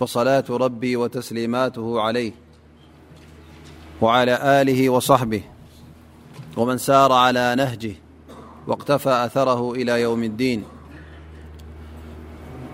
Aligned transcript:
فصلاة 0.00 0.44
ربي 0.50 0.96
وتسليماته 0.96 2.00
عليه 2.00 2.32
وعلى 4.00 4.60
آله 4.62 4.90
وصحبه 4.90 5.42
ومن 6.56 6.78
سار 6.78 7.12
على 7.12 7.54
نهجه 7.58 7.92
واقتفى 8.66 9.10
أثره 9.10 9.72
إلى 9.72 10.00
يوم 10.00 10.22
الدين 10.22 10.64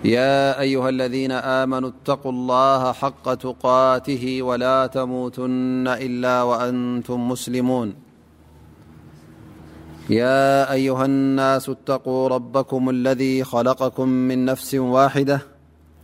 يا 0.05 0.59
أيها 0.61 0.89
الذين 0.89 1.31
آمنوا 1.31 1.89
اتقوا 1.89 2.31
الله 2.31 2.91
حق 2.91 3.33
تقاته 3.33 4.41
ولا 4.41 4.87
تموتن 4.87 5.83
إلا 5.87 6.43
وأنتم 6.43 7.27
مسلمون 7.29 7.95
يا 10.09 10.71
أيها 10.71 11.05
الناس 11.05 11.69
اتقوا 11.69 12.27
ربكم 12.27 12.89
الذي 12.89 13.43
خلقكم 13.43 14.07
من 14.09 14.45
نفس 14.45 14.75
واحدة 14.75 15.56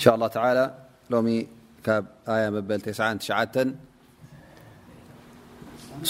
إن 0.00 0.04
شاء 0.04 0.14
الله 0.14 0.28
تعالى 0.38 0.64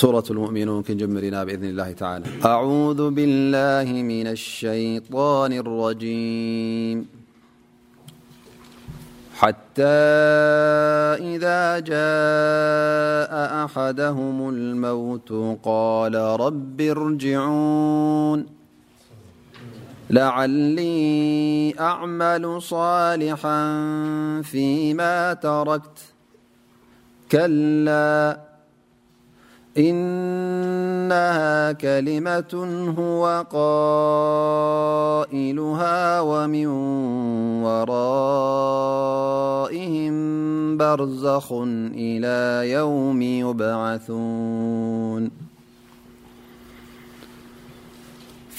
ورةاؤمننجمنا 0.02 1.38
بإذنالله 1.46 1.88
تعالىأعوذ 2.02 3.00
بالله 3.16 3.86
من 4.12 4.26
الشيطان 4.36 5.52
الرجيم 5.62 6.96
حتى 9.40 10.02
إذا 11.34 11.62
جاء 11.92 13.32
أحدهم 13.64 14.36
الموت 14.54 15.30
قال 15.70 16.14
رب 16.46 16.78
ارجعون 16.80 18.40
لعلي 20.10 21.74
أعمل 21.80 22.62
صالحا 22.62 23.66
فيما 24.42 25.32
تركت 25.34 25.98
كلا 27.32 28.40
إنها 29.78 31.72
كلمة 31.72 32.54
هو 32.98 33.44
قائلها 33.52 36.20
ومن 36.20 36.66
ورائهم 37.64 40.14
برزخ 40.76 41.52
إلى 41.94 42.70
يوم 42.70 43.22
يبعثون 43.22 45.49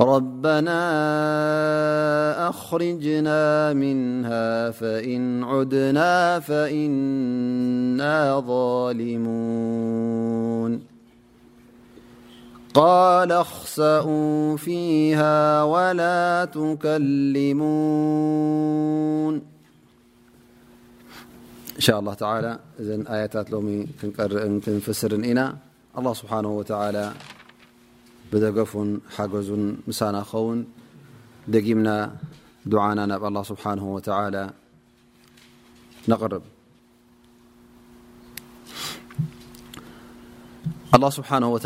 ربنا 0.00 0.78
أخرجنا 2.48 3.72
منها 3.72 4.70
فإن 4.70 5.44
عدنا 5.44 6.40
فإنا 6.40 8.40
ظالمون 8.40 10.82
قال 12.74 13.32
اخسأوا 13.32 14.56
فيها 14.56 15.62
ولا 15.62 16.44
تكلمون 16.44 19.34
إن 19.34 19.40
شاء 21.80 22.00
الله 22.00 22.14
تعالى 22.14 22.58
إذا 22.80 23.02
آيتات 23.22 23.50
لومي 23.50 23.86
كن 24.02 24.78
فسر 24.80 25.16
نا 25.16 25.56
الله 25.98 26.14
سبحانه 26.14 26.50
وتعالى 26.56 27.12
ብደገፉ 28.34 28.72
ሓገዙን 29.16 29.64
ምሳና 29.88 30.16
ኸውን 30.30 30.60
ደጊምና 31.54 31.90
دعና 32.72 32.98
ናብ 33.10 33.22
الله 33.28 33.44
ስብحنه 33.50 33.84
وعل 33.94 34.36
قርብ 36.22 36.44
لله 40.96 41.10
ስብحه 41.18 41.36
و 41.54 41.56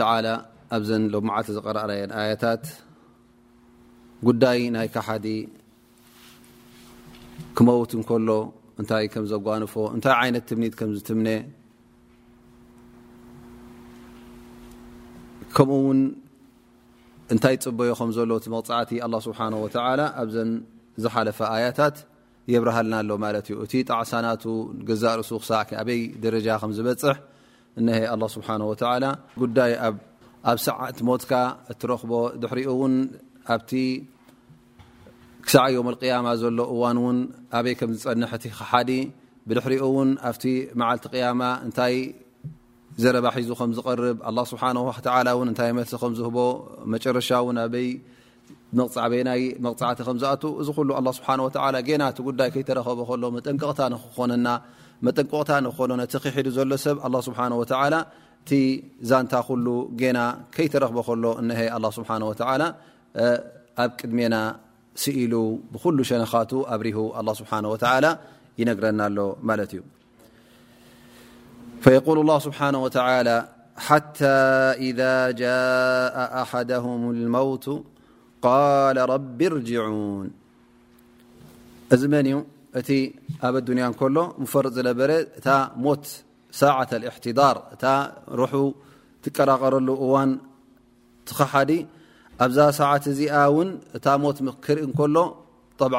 ኣብዘ 0.77 0.91
ሎዓ 1.15 1.29
ዝقረየ 1.57 2.01
يታት 2.33 2.65
ጉዳይ 4.27 4.59
ናይ 4.77 4.89
كሓዲ 4.95 5.27
ክመውት 7.57 7.91
ሎ 8.29 8.31
እታይ 8.83 9.05
ዘጓنፎ 9.33 9.73
እታይ 9.97 10.27
ይት 10.35 10.45
ትምት 10.51 10.73
ዝምኡ 11.07 11.29
እይ 17.35 17.57
ፅበዮ 17.63 17.91
መغع 18.09 18.25
لله 19.01 19.21
سحه 19.27 19.53
و 19.65 19.67
ዝحلف 21.05 21.39
يታت 21.67 21.97
يبرሃ 22.55 22.77
ዩ 23.49 23.65
እ 23.65 23.85
ጣع 23.89 23.99
ርሱ 25.19 25.31
ይ 25.89 26.03
ጃ 26.25 26.59
ዝበፅح 26.79 27.17
ن 27.87 27.89
الله 28.15 28.29
سحه 28.35 28.49
و 28.71 28.75
ኣብ 29.89 29.97
ዓ 31.13 31.15
ك 31.31 31.33
تረክ 31.81 32.03
ኣ 33.49 33.57
كሳ 35.47 35.55
يم 35.77 35.89
لقيم 35.95 36.27
እن 36.31 36.37
ዝح 38.33 38.37
ኡ 38.73 38.79
ع 40.91 40.97
قيم 41.15 41.41
ዘረባ 43.03 43.27
ሒዙ 43.35 43.49
ከም 43.59 43.73
ዝቀርብ 43.79 44.21
ስብሓ 44.51 44.63
ን 44.77 44.79
እንታይ 45.49 45.71
መ 45.79 45.83
ከምዝህቦ 46.03 46.37
መጨረሻ 46.93 47.29
ን 47.57 47.61
በይ 47.73 47.89
መዕ 48.79 48.89
በና 49.13 49.31
መቕፅዓ 49.67 49.89
ከዝኣ 49.99 50.31
እዚ 50.61 50.69
ሉ 50.91 51.01
ስ 51.19 51.21
ና 52.01 52.07
እቲ 52.13 52.19
ጉዳይ 52.29 52.49
ከተረኸ 52.55 52.89
ሎ 53.25 53.31
ነናጠንቀቕታ 53.37 53.91
ንክኮነ 55.67 55.93
ቲ 56.15 56.21
ክሒዱ 56.25 56.53
ዘሎ 56.59 56.73
ሰብ 56.87 56.97
ስብሓ 57.27 57.41
እቲ 58.45 58.59
ዛንታ 59.11 59.35
ሉ 59.67 59.69
ና 60.17 60.23
ከይተረክቦ 60.57 60.99
ከሎ 61.09 61.25
ስብ 61.99 62.05
ኣብ 62.15 63.93
ቅድሜና 64.01 64.37
ስኢሉ 65.03 65.33
ብኩሉ 65.75 65.99
ሸነኻቱ 66.11 66.53
ኣብሪሁ 66.75 67.01
ስብሓላ 67.43 67.67
ይነግረና 68.63 69.01
ኣሎ 69.11 69.19
ማለት 69.49 69.71
እዩ 69.77 69.83
فيقول 71.81 72.19
الله 72.19 72.39
سبحانه 72.39 72.83
وتعالى 72.83 73.49
حتى 73.77 74.39
إذا 74.91 75.31
جاء 75.31 76.43
أحدهم 76.43 77.11
الموت 77.11 77.85
قال 78.43 78.97
رب 79.11 79.43
ارجعون 79.43 80.27
ذ 81.93 82.03
من 82.15 82.27
ت 82.89 82.91
ب 83.53 83.55
ادنيا 83.63 83.89
كل 84.03 84.17
مفرط 84.43 84.75
نبر 84.89 85.11
مت 85.85 86.05
ساعة 86.61 86.91
الاحتدار 87.01 87.57
رح 88.41 88.51
تقرقرل 89.25 89.89
ون 90.15 90.31
تخحد 91.29 91.71
أبزا 92.45 92.67
ساعت 92.81 93.05
ز 93.19 93.21
ون 93.57 93.69
مت 94.25 94.39
كر 94.65 94.79
كل 94.99 95.17
طبع 95.83 95.99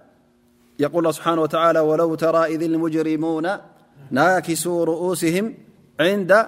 يقول 0.79 1.03
الله 1.07 1.17
بحانه 1.19 1.41
وتعالى 1.41 1.79
ولو 1.79 2.15
ترى 2.15 2.55
إذ 2.55 2.63
المجرمون 2.63 3.47
ناكسوا 4.11 4.85
رؤوسهم 4.85 5.57
عند 5.99 6.47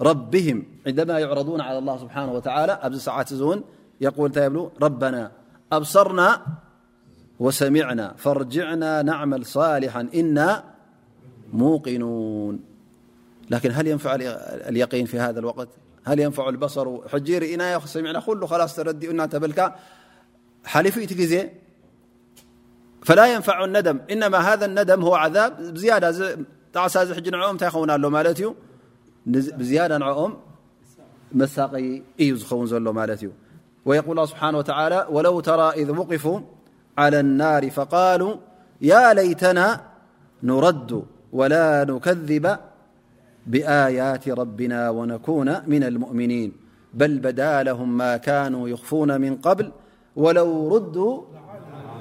ربهم 0.00 0.64
عندما 0.86 1.18
يعرضون 1.18 1.60
على 1.60 1.78
الله 1.78 1.98
سبحانه 1.98 2.32
وتعالىن 2.32 3.62
يقول 4.00 4.70
ربنا 4.82 5.30
أبصرنا 5.72 6.42
وسمعنا 7.40 8.14
فارجعنا 8.16 9.02
نعمل 9.02 9.44
صالحا 9.46 10.08
إنا 10.14 10.64
موقنون 11.52 12.60
لكن 13.50 13.70
هلينف 13.70 14.06
اليينفيه 14.08 15.30
الوت 15.30 15.68
اصر 16.38 16.86
ااص 18.54 18.78
ل 21.18 21.50
فلا 23.04 23.34
ينفع 23.34 23.64
الندم 23.64 23.98
إنما 24.10 24.38
هذا 24.38 24.64
الندم 24.66 25.02
هو 25.02 25.14
عذا 25.14 25.46
يقول 25.84 27.26
ل 27.26 27.34
انه 27.34 27.70
وعالى 34.68 35.06
ولو 35.10 35.40
ترى 35.40 35.70
إذ 35.70 35.90
وقفوا 35.90 36.40
على 36.98 37.20
النار 37.20 37.70
فقالوا 37.70 38.36
يا 38.80 39.14
ليتنا 39.14 39.80
نرد 40.42 41.04
ولا 41.32 41.84
نكذب 41.88 42.56
بآيات 43.46 44.28
ربنا 44.28 44.90
ونكون 44.90 45.60
من 45.66 45.84
المؤمنين 45.84 46.52
بل 46.94 47.18
بدا 47.18 47.62
لهم 47.62 47.96
ما 47.98 48.16
كانوا 48.16 48.68
يخفون 48.68 49.20
من 49.20 49.36
قبل 49.36 49.72
ولو 50.16 50.76
ردوا 50.76 51.22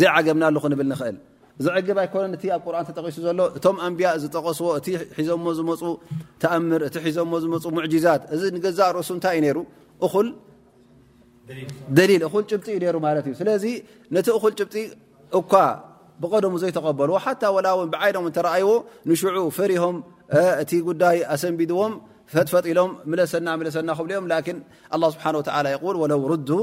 ዚ 0.00 0.02
ይኮ 1.78 1.90
ኣብ 2.02 2.10
ቁርን 2.64 2.72
ጠቂሱ 2.98 3.16
ዘሎ 3.24 3.40
እቶም 3.58 3.76
ኣንብያ 3.86 4.06
ዝጠቀስዎ 4.22 4.68
እቲ 4.78 4.86
ሒዞሞ 5.18 5.46
ዝመፁ 5.58 5.80
ተኣምር 6.42 6.80
እቲ 6.86 6.94
ሒዞሞ 7.04 7.32
ዝመፁ 7.44 7.64
ሙዛት 7.76 8.22
እዚ 8.34 8.42
ገዛ 8.64 8.78
ርእሱ 8.96 9.10
እንታይ 9.16 9.34
እዩ 9.40 9.52
ሩ 9.58 9.60
ጭብ 12.50 12.60
እዩ 12.78 12.84
ሩ 12.94 12.96
ማ 13.04 13.06
እዩ 13.22 13.32
ስለዚ 13.40 13.64
ነቲ 14.14 14.26
ኹ 14.42 14.44
ጭብ 14.58 14.68
እኳ 15.40 15.52
ብቀደሙ 16.22 16.52
ዘይተቀበልዎ 16.62 17.14
ሓታ 17.26 17.42
ላ 17.66 17.70
ብዓይኖተኣይዎ 17.94 18.68
ንሽዑ 19.08 19.38
ፈሪሆም 19.58 19.96
እቲ 20.62 20.70
ጉዳይ 20.88 21.16
ኣሰንቢድዎም 21.34 21.92
ፈጥፈጥ 22.34 22.64
ኢሎም 22.72 22.90
ለሰና 23.20 23.48
ለሰና 23.66 23.88
ክብ 24.00 24.10
ኦም 24.96 25.02
ስብሓ 25.22 25.30
ው 25.86 25.94
ሩ 26.50 26.62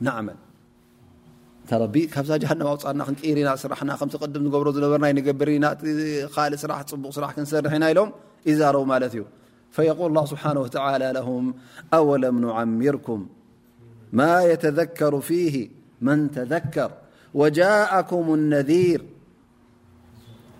نعمل 0.00 0.34
ر 1.72 1.86
جهن 2.36 2.62
ور 2.62 2.78
نرن 2.92 3.56
صرحن 3.56 3.96
تدم 3.98 4.50
بر 4.50 4.68
نبر 4.68 5.48
نبر 5.48 5.48
خل 6.34 6.58
صرح 6.58 6.80
بق 6.92 7.10
صرح 7.16 7.30
كنسرحن 7.32 7.82
إلم 7.82 8.12
إز 8.48 8.62
رو 8.74 8.84
ملت 8.84 9.14
فيقول 9.70 10.06
الله 10.10 10.24
سبحانه 10.32 10.60
وتعالى 10.60 11.08
لهم 11.16 11.54
أولم 11.94 12.34
نعمركم 12.46 13.18
ما 14.12 14.42
يتذكر 14.44 15.20
فيه 15.20 15.54
من 16.00 16.30
تذكر 16.30 16.90
وجاءكم 17.34 18.24
النذير 18.34 19.02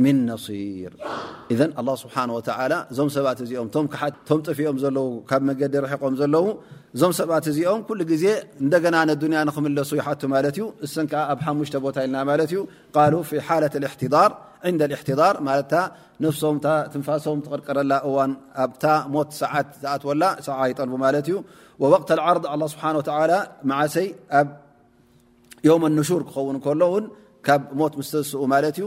ዞ 0.00 0.36
ፊኦም 4.58 4.68
ካ 5.30 5.40
ዲ 5.72 5.82
ቆም 6.02 6.14
ዞም 7.00 7.12
ሰባት 7.18 7.46
እዚኦም 7.50 7.84
ዜ 8.22 8.24
ና 8.94 9.44
ሱ 9.90 9.96
ይ 9.98 10.00
ስ 10.94 10.98
ኣብ 11.28 11.50
ቦታ 11.84 11.98
ና 12.14 12.16
ንፋሶም 16.24 17.38
ቀረላ 17.66 17.92
ሞት 19.14 19.30
ሰዓት 19.40 19.68
ኣትወላ 19.92 20.24
ሰ 20.46 20.50
ይጠል 20.70 20.90
ርض 22.36 22.46
ሰይ 23.96 24.08
ኣብ 24.40 24.48
ዮ 25.68 25.72
ሹር 26.10 26.22
ክን 26.66 26.78
ሎ 26.82 26.92
ካ 27.46 27.56
ሞት 27.80 27.94
ኡ 28.20 28.70
ዩ 28.82 28.86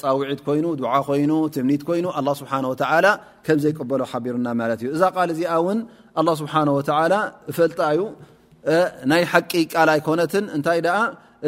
ፃውዒት 0.00 0.40
ኮይኑ 0.46 0.64
ኮይ 1.08 1.22
ትምኒት 1.56 1.82
ኮይኑ 1.88 2.06
ስሓ 2.40 2.46
ከምዘይቅበሎ 3.46 4.00
ሓቢርና 4.12 4.48
ማት 4.60 4.80
እዩ 4.84 4.88
እዛ 4.96 5.02
ል 5.28 5.30
እዚኣ 5.34 5.52
ውን 5.66 5.78
ስብሓ 6.40 6.54
ፈልጣዩ 7.58 8.00
ናይ 9.10 9.22
ሓቂ 9.32 9.52
ቃል 9.72 9.88
ኣይኮነትን 9.96 10.44
እንታይ 10.56 10.80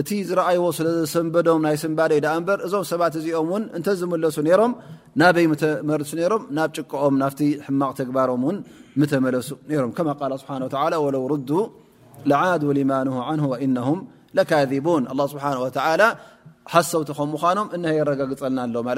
እቲ 0.00 0.10
ዝረአይዎ 0.28 0.64
ስለዘሰንበዶም 0.78 1.60
ናይ 1.66 1.76
ስንባደይ 1.82 2.20
በር 2.48 2.58
እዞም 2.66 2.82
ሰባት 2.90 3.14
እዚኦም 3.20 3.48
ን 3.60 3.62
እንተዝምለሱ 3.78 4.36
ሮም 4.60 4.72
ናበይ 5.20 5.46
ተመርሱ 5.62 6.10
ሮም 6.32 6.42
ናብ 6.56 6.70
ጭቀኦም 6.78 7.14
ናፍቲ 7.22 7.40
ሕማቕ 7.66 7.92
ተግባሮም 8.00 8.42
ን 9.00 9.04
ተመለሱ 9.12 9.48
ም 9.70 9.90
ከ 9.98 10.00
ለው 10.94 11.04
ሩ 11.30 11.62
ዓዱ 12.42 12.62
ሊማን 12.78 13.08
ካቡን 14.50 15.04
ስሓ 15.32 15.44
ሓሰውቲም 16.72 17.30
ምኖም 17.34 17.68
እ 17.76 17.92
የረጋግፀልና 17.98 18.58
ኣሎማ 18.68 18.88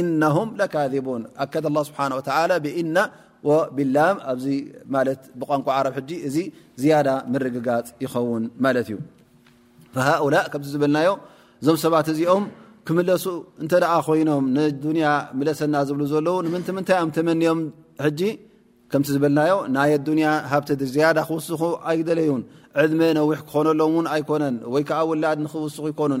ኢነም 0.00 0.48
ካቡን 0.74 1.22
ኣከደ 1.44 1.66
ስብሓ 1.88 2.00
ላ 2.50 2.54
ብእና 2.64 2.96
ወቢላ 3.48 3.96
ኣዚ 4.32 4.44
ብቋንቋ 5.40 5.66
ዓረብ 5.76 5.96
እዚ 6.28 6.36
ዝያዳ 6.82 7.08
ምርግጋፅ 7.34 7.86
ይኸውን 8.04 8.44
ማ 8.64 8.74
ዩ 8.94 8.98
ሃላ 10.08 10.34
ከም 10.52 10.62
ዝብልናዮ 10.72 11.08
እዞም 11.62 11.78
ሰባት 11.84 12.06
እዚኦም 12.12 12.44
ክምለሱ 12.88 13.24
እንተ 13.62 13.72
ኮይኖም 14.06 14.44
ንያ 14.98 15.08
ለሰና 15.48 15.74
ዝብሉ 15.88 16.02
ዘለው 16.14 16.36
ምምታይም 16.54 17.10
መኦም 17.30 17.60
ዝልና 19.14 19.40
ናይ 19.74 19.92
ያ 20.26 20.30
ሃብድ 20.52 20.80
ዝያዳ 20.94 21.18
ክውስኹ 21.28 21.62
ኣይደለዩን 21.90 22.42
ዕድመ 22.82 23.00
ነዊሕ 23.18 23.38
ክኾነሎምውን 23.48 24.06
ኣይኮነን 24.14 24.56
ወይዓ 24.74 24.98
ውላድ 25.10 25.38
ንክውስ 25.44 25.76
ይኮኑን 25.90 26.20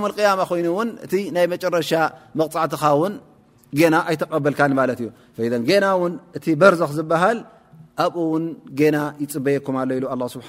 ም 0.04 0.08
ማ 0.40 0.44
ኮይኑውን 0.50 0.88
እቲ 1.06 1.12
ናይ 1.36 1.46
መጨረሻ 1.54 1.92
መቕፃዕትኻ 2.40 2.82
ን 3.12 3.14
ና 3.94 3.96
ኣይተቀበልካ 4.10 4.60
ማት 4.80 5.00
እዩ 5.02 5.10
ና 5.84 5.94
ውን 6.02 6.14
እቲ 6.38 6.46
በርዘክ 6.60 6.90
ዝበሃል 6.98 7.38
ኣብኡ 8.04 8.18
ው 8.30 8.36
ና 8.94 8.98
ይፅበየኩም 9.22 9.76
ስብሓ 10.34 10.48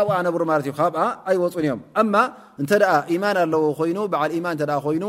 ኣብ 0.00 0.08
ነብሩ 0.26 0.42
ማት 0.50 0.60
እዩ 0.64 0.72
ካብ 0.80 0.94
ኣይወፁን 1.30 1.64
እዮም 1.66 1.80
እማ 2.02 2.14
እንተ 2.62 2.70
ኢማን 3.14 3.36
ኣለዎ 3.44 3.62
ኮይኑ 3.78 3.98
በዓል 4.12 4.32
ማን 4.46 4.56
እ 4.64 4.66
ኮይኑ 4.86 5.04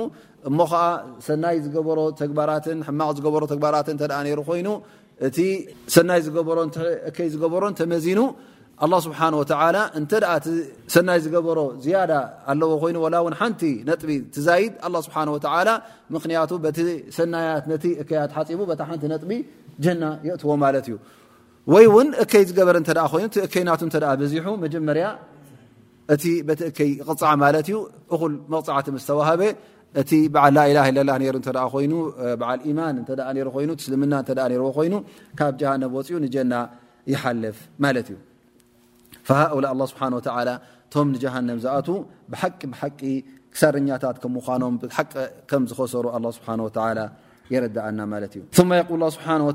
እሞ 0.49 0.59
ከዓ 0.71 0.83
ሰናይ 1.27 1.57
ዝገበሮ 1.65 1.99
ተግባራትን 2.21 2.79
ማቅ 3.01 3.13
ዝሮ 3.17 3.43
ተግባራትን 3.53 3.95
ሩ 4.39 4.41
ኮይኑ 4.49 4.67
እቲ 5.27 5.37
ሰናይ 5.95 6.19
ይ 6.21 6.25
ዝገበሮ 7.33 7.63
ተመዚኑ 7.79 8.19
ስብሓ 9.05 9.19
እሰናይ 10.87 11.19
ዝገበሮ 11.25 11.59
ዝያዳ 11.85 12.13
ኣለዎ 12.53 12.69
ኮይኑ 12.83 12.97
ላ 13.15 13.17
ውን 13.25 13.35
ሓንቲ 13.41 13.61
ነጥቢ 13.89 14.09
ትዛይድ 14.35 14.73
ስብሓ 15.07 15.17
ምክንያቱ 16.17 16.51
ቲ 16.77 16.81
ሰናያት 17.19 17.65
ነቲ 17.73 17.85
እከያ 18.03 18.23
ሓፂቡ 18.37 18.61
ሓንቲ 18.89 19.03
ነጥቢ 19.13 19.31
ጀና 19.83 20.03
የእትዎ 20.27 20.53
ማለት 20.63 20.85
እዩ 20.89 20.95
ዝ 21.71 21.73
ሃ 21.91 21.93
ፅኡና 22.11 22.23
ፍ 39.25 39.27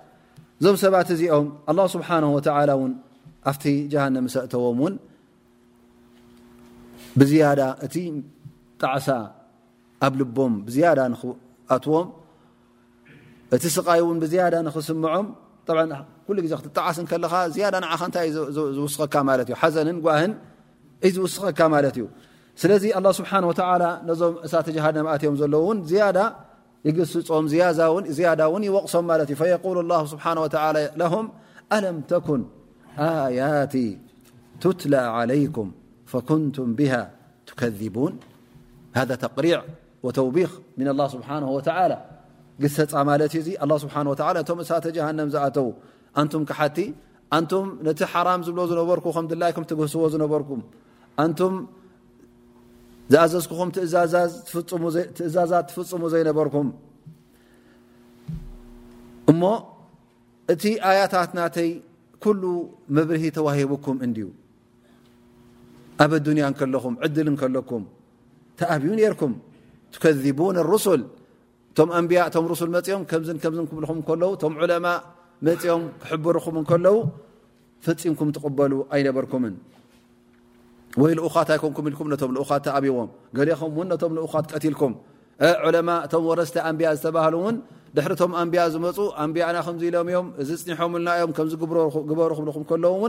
ዞም 0.63 0.75
ሰባት 0.81 1.09
እዚኦም 1.15 1.47
لله 1.73 1.85
ስሓه 1.93 2.23
ኣቲ 3.49 3.63
جሃንም 3.91 4.25
ሰእተዎም 4.33 4.79
ብ 7.17 7.21
እቲ 7.85 7.95
ጣዓሳ 8.81 9.07
ኣብ 10.05 10.13
ልቦም 10.19 10.53
ዝ 10.73 10.77
ኣትዎም 11.75 12.07
እቲ 13.55 13.63
ስቃይ 13.77 14.01
ን 14.15 14.19
ዝ 14.33 14.35
ክስምዖም 14.75 15.25
ዜ 17.55 17.63
ዓስኻ 17.91 18.15
ይ 18.27 18.29
ዝስኸካ 18.77 19.15
ዩ 19.51 19.55
ሓዘ 19.61 19.75
ጓህ 20.05 20.21
እ 21.07 21.11
ዝስኸካ 21.15 21.59
እዩ 21.97 22.05
ስለዚ 22.61 22.83
له 23.05 23.11
ስሓه 23.19 23.39
ነዞም 24.09 24.33
እሳተ 24.45 24.67
ሃ 24.85 24.87
ኣም 25.29 25.35
ዘዎ 25.41 25.53
يም 26.87 27.45
زያዳ 27.47 28.41
و 28.49 28.55
ይوቕሶም 28.67 29.05
እ 29.11 29.35
فيقول 29.41 29.77
الله 29.83 30.01
سبحنه 30.13 30.41
ولى 30.45 30.81
لهم 31.01 31.25
ألم 31.77 31.97
تكن 32.11 32.41
يت 33.39 33.75
تلى 34.79 35.01
عليكም 35.17 35.67
فكنቱم 36.11 36.67
به 36.79 36.93
تكذبون 37.49 38.13
هذا 38.99 39.15
تقሪع 39.25 39.59
وተوبخ 40.05 40.51
من 40.79 40.87
الله 40.93 41.07
سبحنه 41.15 41.47
ولى 41.57 41.95
قሰፃ 42.61 42.77
ት 42.89 42.91
الله 43.63 43.77
ه 43.85 44.49
و 44.59 44.63
ሳተ 44.69 44.85
جهنم 44.97 45.27
ዝኣተው 45.33 45.67
ንتم 46.25 46.41
كሓቲ 46.49 46.77
ንتم 47.41 47.65
ነቲ 47.87 47.99
حرም 48.11 48.39
ዝብ 48.45 48.57
ዝነበር 48.71 48.97
ይ 49.03 49.63
ትህዎ 49.69 50.01
ዝነበርኩ 50.13 50.49
ዝኣዘዝኩኹም 53.11 53.69
ትእዛዛት 55.17 55.63
ትፍፅሙ 55.69 56.03
ዘይነበርኩም 56.13 56.67
እሞ 59.31 59.41
እቲ 60.53 60.63
ኣያታት 60.89 61.31
ናተይ 61.37 61.69
ኩሉ 62.23 62.43
ምብርሂ 62.95 63.23
ተዋሂቡኩም 63.37 63.97
እንዲዩ 64.05 64.27
ኣብ 66.03 66.11
ዱንያ 66.27 66.43
ከለኹም 66.59 66.93
ዕድል 67.07 67.27
ከለኩም 67.41 67.83
ተኣብዩ 68.59 68.89
ነርኩም 68.99 69.33
ትከذቡን 69.95 70.57
ሩስል 70.71 71.01
እቶም 71.71 71.89
ኣንብያ 71.97 72.21
እቶም 72.29 72.45
ሩሱል 72.51 72.69
መፂኦም 72.75 73.03
ከምዝ 73.09 73.29
ከምዝ 73.43 73.59
ክብልኹም 73.71 73.99
ከለው 74.07 74.31
እቶም 74.37 74.53
ዑለማ 74.63 74.85
መፂኦም 75.47 75.83
ክሕብርኹም 76.01 76.55
ንከለው 76.61 76.97
ፈፂምኩም 77.85 78.29
ትቕበሉ 78.35 78.71
ኣይነበርኩምን 78.95 79.53
ወይ 80.99 81.11
ኡኻት 81.25 81.49
ኣይኮንኩም 81.55 81.85
ኢልኩም 81.89 82.07
ም 82.11 82.35
ኡኻት 82.43 82.65
ኣብዎም 82.75 83.09
ገሊኹም 83.37 83.69
ቶም 84.01 84.11
ኡኻት 84.27 84.45
ቀትልኩምዑለማ 84.55 85.89
እቶም 86.05 86.23
ወረስቲ 86.29 86.55
ኣንብያ 86.67 86.87
ዝተባሃሉውን 86.97 87.55
ድሕሪቶም 87.95 88.31
ኣንብያ 88.41 88.61
ዝመፁ 88.73 88.97
ኣንብያ 89.23 89.43
ና 89.55 89.59
ከ 89.65 89.69
ኢሎም 89.87 90.07
እዮም 90.11 90.27
ዚ 90.47 90.49
ፅኒሖም 90.61 90.91
ናዮም 91.07 91.31
ከዚ 91.37 91.51
ግበሩኹ 92.09 92.39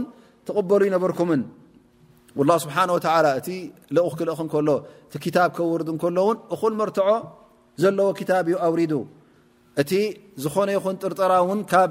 ን 0.03 0.05
ተቕበሉ 0.49 0.80
ይነበርኩምን 0.89 1.43
ስብሓ 2.64 2.76
እቲ 3.41 3.49
ቁ 4.07 4.37
ክልእሎ 4.55 4.70
ቲ 5.14 5.24
ታ 5.37 5.39
ከውርድ 5.57 5.89
እከሎውን 5.95 6.39
እኩ 6.55 6.62
መርትዖ 6.83 7.09
ዘለዎ 7.83 8.09
ታብ 8.30 8.47
ዩ 8.53 8.57
ኣውሪዱ 8.68 8.93
እቲ 9.80 9.93
ዝኾነ 10.45 10.68
ይኹን 10.76 10.97
ጥርጠራ 11.03 11.33
ውን 11.51 11.61
ካብ 11.72 11.91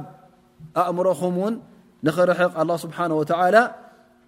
ኣእምሮኹም 0.82 1.36
ውን 1.44 1.54
ንኽርሕቕ 2.08 2.52
ስብሓ 2.84 2.98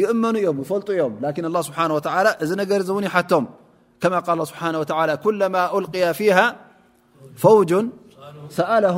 يእመኑ 0.01 0.35
እዮም 0.43 0.57
ይፈጡ 0.63 0.87
እዮም 0.97 1.13
ه 1.25 1.27
እ 3.19 3.23
ቶም 3.29 3.45
ق 4.03 4.05
فه 6.19 6.39
ፈውج 7.43 7.71
ሰأله 8.57 8.97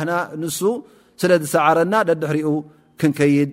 ስለ 1.20 1.33
ዝሰዓረና 1.43 1.95
ደድሪኡ 2.09 2.49
ክንከይድ 3.01 3.53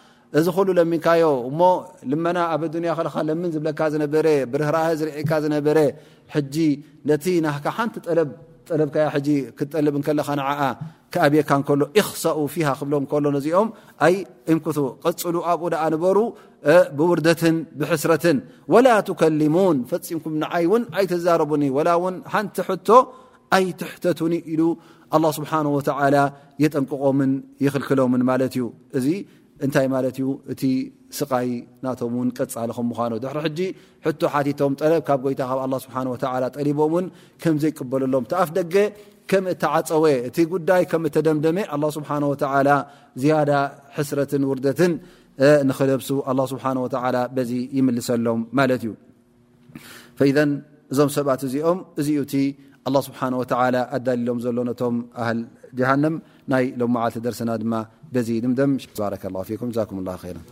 እዚ 0.39 0.47
ኩሉ 0.57 0.67
ለሚንካዮ 0.77 1.23
እሞ 1.49 1.59
ልመና 2.11 2.37
ኣብ 2.51 2.61
ዱኒያ 2.73 2.91
ከለኻ 2.97 3.15
ለምን 3.29 3.49
ዝብለካ 3.55 3.79
ዝነበረ 3.93 4.27
ብርህራህ 4.51 4.87
ዝርእካ 4.99 5.31
ዝነበረ 5.43 5.77
ጂ 6.53 6.55
ነቲ 7.09 7.25
ና 7.43 7.47
ሓንቲ 7.77 7.95
ጠለብካያ 8.69 9.05
ክጠልብ 9.57 9.95
ከለኻ 10.07 10.29
ዓዓ 10.51 10.61
ክኣብካ 11.13 11.49
ከሎ 11.67 11.81
እክሰኡ 12.01 12.37
ፊሃ 12.53 12.67
ክብሎ 12.79 12.93
ከሎ 13.11 13.25
ነዚኦም 13.37 13.67
እንክ 14.53 14.65
ቀፅሉ 15.05 15.35
ኣብኡ 15.51 15.67
ደኣ 15.73 15.83
ንበሩ 15.95 16.17
ብውርደትን 16.97 17.55
ብሕስረትን 17.81 18.37
ወላ 18.75 18.87
ትከሊሙን 19.09 19.77
ፈፂምኩም 19.91 20.33
ንዓይ 20.43 20.63
እውን 20.69 20.83
ኣይ 20.97 21.05
ትዛረቡኒ 21.11 21.63
ወላ 21.77 21.89
ውን 22.03 22.15
ሓንቲ 22.33 22.57
ሕቶ 22.67 22.89
ኣይ 23.57 23.65
ትሕተትኒ 23.79 24.33
ኢሉ 24.53 24.63
ኣ 25.15 25.17
ስብሓ 25.37 25.51
ላ 26.15 26.17
የጠንቅቆምን 26.63 27.31
ይኽልክሎምን 27.65 28.21
ማለት 28.31 28.53
እዩ 28.59 28.65
እዚ 28.97 29.07
እንታይ 29.65 29.87
ማለት 29.93 30.15
ዩ 30.21 30.25
እቲ 30.51 30.61
ስቃይ 31.17 31.49
ናቶም 31.85 32.13
ን 32.27 32.29
ቀፃሊ 32.37 32.69
ምኳኑ 32.89 33.11
ድሕሪ 33.23 33.37
ሕጂ 33.45 33.59
ሕቶ 34.05 34.21
ሓቲቶም 34.33 34.73
ጠለብ 34.79 35.01
ካብ 35.07 35.19
ጎይታ 35.25 35.41
ካብ 35.49 35.59
ኣ 35.65 35.67
ስብሓ 35.85 35.95
ጠሊቦም 36.55 36.91
ውን 36.95 37.05
ከምዘይቅበለሎም 37.43 38.25
ቲኣፍደገ 38.31 38.75
ከም 39.31 39.43
እተዓፀወ 39.53 40.05
እቲ 40.29 40.37
ጉዳይ 40.53 40.81
ከምተደምደመ 40.91 41.57
ኣ 41.75 41.77
ስብሓ 41.97 42.09
ዝያዳ 43.21 43.51
ሕስረትን 43.97 44.43
ውርደትን 44.51 44.93
ንክለብሱ 45.69 46.09
ስብሓ 46.53 46.65
ዚ 47.51 47.53
ይምልሰሎም 47.77 48.41
ማለት 48.59 48.83
እዩ 48.87 48.93
እዞም 50.93 51.09
ሰባት 51.17 51.41
እዚኦም 51.49 51.79
እዚኡ 52.01 52.19
እቲ 52.27 52.33
ስብሓ 53.07 53.19
ላ 53.73 53.77
ኣዳሊሎም 53.95 54.37
ዘሎ 54.45 54.57
ነቶም 54.69 54.95
ኣህል 55.23 55.39
ጃሃንም 55.79 56.15
ናይ 56.51 56.65
ሎ 56.79 56.83
መዓልቲ 56.95 57.17
ደርስና 57.25 57.51
ድማ 57.61 57.73
بزي 58.11 58.41
مدم 58.41 58.77
بارك 58.99 59.25
الله 59.25 59.43
فيكم 59.43 59.69
جزاكم 59.69 59.99
الله 59.99 60.15
خيرا 60.17 60.51